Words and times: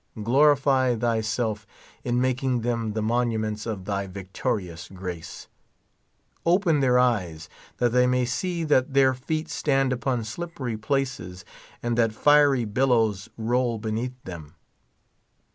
Glorifj' 0.17 0.99
thyself 0.99 1.67
in 2.03 2.19
making 2.19 2.61
them 2.61 2.93
the 2.93 3.03
monuments 3.03 3.67
of 3.67 3.85
thy 3.85 4.07
victorious 4.07 4.89
grace. 4.91 5.47
Open 6.43 6.79
their 6.79 6.97
eyes 6.97 7.47
that 7.77 7.91
they 7.91 8.07
may 8.07 8.25
see 8.25 8.63
that 8.63 8.95
their 8.95 9.13
feet 9.13 9.47
stand, 9.47 9.93
upon 9.93 10.21
slipper}^ 10.21 10.81
places, 10.81 11.45
and 11.83 11.95
that 11.99 12.13
fiery 12.13 12.65
billows 12.65 13.29
roll 13.37 13.77
beneatli 13.79 14.15
them. 14.23 14.55